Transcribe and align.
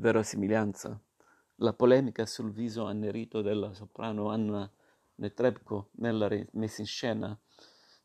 Verosimiglianza. 0.00 0.96
La 1.56 1.72
polemica 1.72 2.24
sul 2.24 2.52
viso 2.52 2.84
annerito 2.84 3.42
della 3.42 3.74
soprano 3.74 4.28
Anna 4.28 4.70
Netrebko 5.16 5.88
nella 5.94 6.28
messa 6.52 6.82
in 6.82 6.86
scena 6.86 7.36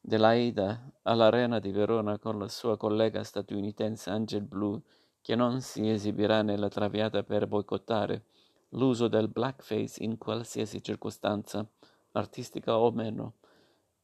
dell'Aida 0.02 0.92
all'Arena 1.04 1.60
di 1.60 1.72
Verona 1.72 2.18
con 2.18 2.40
la 2.40 2.48
sua 2.48 2.78
collega 2.78 3.24
statunitense 3.24 4.10
Angel 4.10 4.42
Blue, 4.42 4.82
che 5.22 5.36
non 5.36 5.62
si 5.62 5.88
esibirà 5.88 6.42
nella 6.42 6.68
Traviata 6.68 7.22
per 7.22 7.46
boicottare 7.46 8.26
l'uso 8.70 9.08
del 9.08 9.28
blackface 9.28 10.04
in 10.04 10.18
qualsiasi 10.18 10.82
circostanza, 10.82 11.64
artistica 12.14 12.76
o 12.76 12.90
meno, 12.90 13.36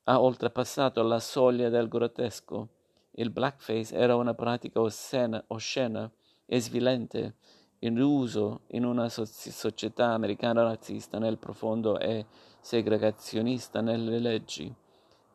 ha 0.04 0.21
oltrepassato 0.21 1.02
la 1.02 1.20
soglia 1.20 1.70
del 1.70 1.88
grottesco. 1.88 2.68
Il 3.14 3.32
blackface 3.32 3.96
era 3.96 4.16
una 4.16 4.36
pratica 4.36 4.80
oscena, 4.80 5.44
oscena 5.48 6.08
e 6.46 6.62
svilente 6.62 7.36
in 7.79 8.00
uso 8.01 8.61
in 8.71 8.83
una 8.83 9.07
società 9.07 10.11
americana 10.11 10.64
razzista 10.64 11.18
nel 11.18 11.37
profondo 11.37 11.97
e 11.97 12.25
segregazionista 12.60 13.79
nelle 13.79 14.20
leggi, 14.20 14.74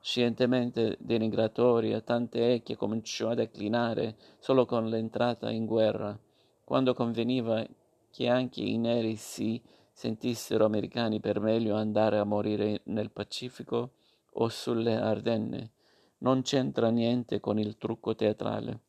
scientemente 0.01 0.97
denigratoria, 1.01 2.03
tant'è 2.03 2.63
che 2.63 2.77
cominciò 2.77 3.31
a 3.31 3.35
declinare 3.35 4.17
solo 4.39 4.67
con 4.67 4.89
l'entrata 4.89 5.51
in 5.51 5.65
guerra, 5.65 6.19
quando 6.65 6.93
conveniva 6.93 7.67
che 8.11 8.29
anche 8.29 8.61
i 8.61 8.77
neri 8.77 9.17
si 9.17 9.61
sentissero 9.91 10.67
americani 10.67 11.21
per 11.21 11.41
meglio 11.41 11.77
andare 11.77 12.19
a 12.19 12.25
morire 12.25 12.83
nel 12.85 13.11
Pacifico 13.11 13.93
o 14.33 14.49
sulle 14.49 14.97
Ardenne. 14.97 15.71
Non 16.19 16.43
c'entra 16.43 16.91
niente 16.91 17.41
con 17.41 17.59
il 17.59 17.79
trucco 17.79 18.15
teatrale, 18.15 18.81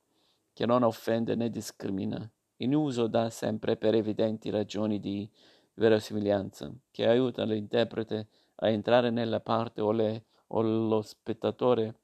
che 0.54 0.66
non 0.66 0.84
offende 0.84 1.35
né 1.35 1.49
discrimina 1.49 2.30
in 2.58 2.73
uso 2.73 3.08
da 3.08 3.30
sempre 3.30 3.76
per 3.77 3.95
evidenti 3.95 4.50
ragioni 4.50 4.99
di 4.99 5.30
verosimiglianza, 5.74 6.71
che 6.91 7.07
aiuta 7.07 7.43
l'interprete 7.43 8.27
a 8.55 8.70
entrare 8.70 9.10
nella 9.10 9.41
parte 9.41 9.82
o, 9.82 9.91
le, 9.91 10.26
o 10.48 10.62
lo 10.62 11.02
spettatore 11.02 11.99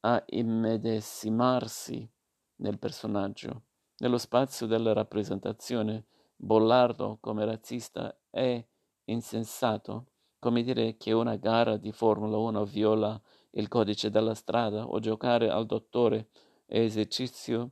a 0.00 0.22
immedesimarsi 0.26 2.08
nel 2.56 2.78
personaggio. 2.78 3.62
Nello 3.98 4.18
spazio 4.18 4.66
della 4.66 4.92
rappresentazione, 4.92 6.04
Bollardo 6.36 7.16
come 7.20 7.46
razzista 7.46 8.14
è 8.28 8.62
insensato, 9.04 10.06
come 10.38 10.62
dire 10.62 10.96
che 10.98 11.12
una 11.12 11.36
gara 11.36 11.78
di 11.78 11.92
Formula 11.92 12.36
1 12.36 12.64
viola 12.66 13.20
il 13.52 13.68
codice 13.68 14.10
della 14.10 14.34
strada 14.34 14.86
o 14.86 14.98
giocare 15.00 15.48
al 15.48 15.64
dottore 15.64 16.28
è 16.66 16.78
esercizio 16.78 17.70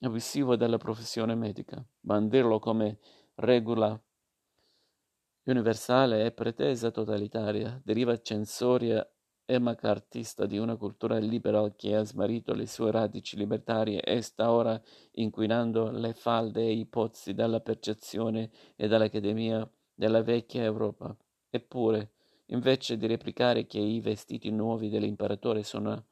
abusivo 0.00 0.56
della 0.56 0.78
professione 0.78 1.34
medica. 1.34 1.84
Bandirlo 2.00 2.58
come 2.58 2.98
regola 3.36 4.00
universale 5.44 6.26
e 6.26 6.32
pretesa 6.32 6.90
totalitaria, 6.90 7.80
deriva 7.82 8.20
censoria 8.20 9.06
e 9.50 9.58
macartista 9.58 10.44
di 10.44 10.58
una 10.58 10.76
cultura 10.76 11.16
liberal 11.16 11.74
che 11.74 11.96
ha 11.96 12.04
smarrito 12.04 12.52
le 12.52 12.66
sue 12.66 12.90
radici 12.90 13.34
libertarie 13.34 14.02
e 14.02 14.20
sta 14.20 14.52
ora 14.52 14.78
inquinando 15.12 15.90
le 15.90 16.12
falde 16.12 16.60
e 16.60 16.72
i 16.72 16.84
pozzi 16.84 17.32
della 17.32 17.60
percezione 17.60 18.50
e 18.76 18.88
dell'accademia 18.88 19.68
della 19.94 20.22
vecchia 20.22 20.64
Europa. 20.64 21.16
Eppure, 21.48 22.12
invece 22.46 22.98
di 22.98 23.06
replicare 23.06 23.66
che 23.66 23.78
i 23.78 24.00
vestiti 24.00 24.50
nuovi 24.50 24.90
dell'imperatore 24.90 25.62
sono 25.62 26.08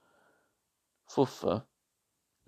fuffa, 1.05 1.65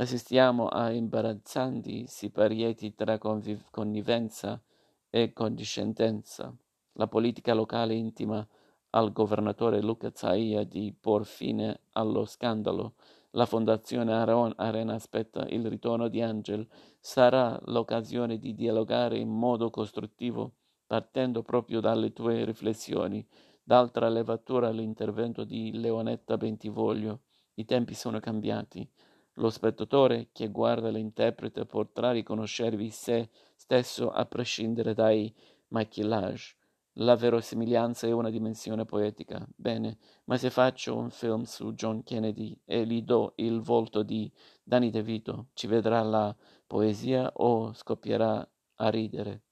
Assistiamo 0.01 0.69
a 0.69 0.93
imbarazzanti 0.93 2.07
siparieti 2.07 2.95
tra 2.95 3.19
conviv- 3.19 3.69
connivenza 3.69 4.63
e 5.11 5.33
condiscendenza. 5.33 6.55
La 6.93 7.09
politica 7.09 7.53
locale 7.53 7.95
intima 7.95 8.47
al 8.91 9.11
governatore 9.11 9.83
Luca 9.83 10.13
Zaia 10.15 10.63
di 10.63 10.95
por 10.99 11.27
fine 11.27 11.81
allo 11.95 12.27
scandalo. 12.27 12.95
La 13.31 13.45
Fondazione 13.45 14.13
Arena 14.13 14.95
aspetta 14.95 15.49
il 15.49 15.69
ritorno 15.69 16.07
di 16.07 16.23
Angel. 16.23 16.65
Sarà 17.01 17.61
l'occasione 17.65 18.39
di 18.39 18.55
dialogare 18.55 19.19
in 19.19 19.31
modo 19.31 19.69
costruttivo, 19.69 20.53
partendo 20.87 21.43
proprio 21.43 21.81
dalle 21.81 22.13
tue 22.13 22.45
riflessioni. 22.45 23.27
D'altra 23.65 24.09
levatura 24.09 24.71
l'intervento 24.71 25.43
di 25.43 25.73
Leonetta 25.73 26.37
Bentivoglio. 26.37 27.23
I 27.55 27.65
tempi 27.65 27.95
sono 27.95 28.21
cambiati. 28.21 28.89
Lo 29.39 29.51
spettatore 29.51 30.31
che 30.33 30.49
guarda 30.49 30.89
l'interprete 30.91 31.65
potrà 31.65 32.11
riconoscervi 32.11 32.91
se 32.91 33.31
stesso 33.55 34.11
a 34.11 34.27
prescindere 34.27 34.95
dai 34.95 35.33
maquillage. 35.69 36.57
La 36.95 37.15
verosimiglianza 37.15 38.09
è 38.09 38.11
una 38.11 38.31
dimensione 38.31 38.85
poetica. 38.85 39.47
Bene, 39.55 39.99
ma 40.25 40.37
se 40.37 40.51
faccio 40.51 40.97
un 40.97 41.11
film 41.11 41.45
su 41.45 41.73
John 41.75 42.03
Kennedy 42.03 42.59
e 42.65 42.85
gli 42.85 43.03
do 43.03 43.35
il 43.37 43.61
volto 43.61 44.03
di 44.03 44.29
Danny 44.65 44.91
DeVito, 44.91 45.51
ci 45.53 45.69
vedrà 45.69 46.03
la 46.03 46.35
poesia 46.67 47.31
o 47.35 47.73
scoppierà 47.73 48.45
a 48.75 48.89
ridere? 48.91 49.43